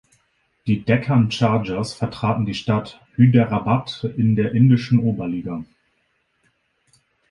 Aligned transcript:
Die 0.65 0.81
Deccan 0.83 1.29
Chargers 1.29 1.93
vertraten 1.93 2.47
die 2.47 2.55
Stadt 2.55 3.05
Hyderabad 3.13 4.03
in 4.17 4.35
der 4.35 4.51
indischen 4.53 4.97
Oberliga. 4.97 5.63